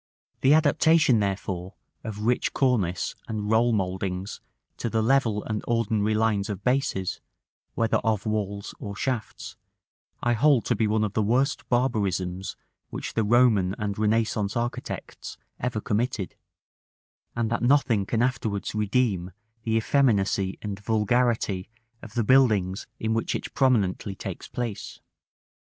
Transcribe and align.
The 0.39 0.55
adaptation, 0.55 1.19
therefore, 1.19 1.75
of 2.03 2.25
rich 2.25 2.53
cornice 2.53 3.13
and 3.27 3.51
roll 3.51 3.71
mouldings 3.71 4.41
to 4.77 4.89
the 4.89 5.03
level 5.03 5.43
and 5.43 5.63
ordinary 5.67 6.15
lines 6.15 6.49
of 6.49 6.63
bases, 6.63 7.21
whether 7.75 7.97
of 7.97 8.25
walls 8.25 8.73
or 8.79 8.95
shafts, 8.95 9.57
I 10.23 10.33
hold 10.33 10.65
to 10.65 10.75
be 10.75 10.87
one 10.87 11.03
of 11.03 11.13
the 11.13 11.21
worst 11.21 11.69
barbarisms 11.69 12.55
which 12.89 13.13
the 13.13 13.23
Roman 13.23 13.75
and 13.77 13.95
Renaissance 13.95 14.57
architects 14.57 15.37
ever 15.59 15.79
committed; 15.79 16.33
and 17.35 17.51
that 17.51 17.61
nothing 17.61 18.07
can 18.07 18.23
afterwards 18.23 18.73
redeem 18.73 19.29
the 19.61 19.75
effeminacy 19.77 20.57
and 20.63 20.79
vulgarity 20.79 21.69
of 22.01 22.15
the 22.15 22.23
buildings 22.23 22.87
in 22.99 23.13
which 23.13 23.35
it 23.35 23.53
prominently 23.53 24.15
takes 24.15 24.47
place. 24.47 24.99